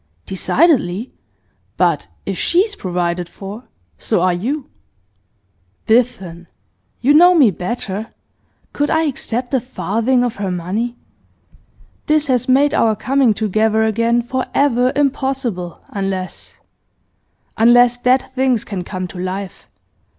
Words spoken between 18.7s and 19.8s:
come to life.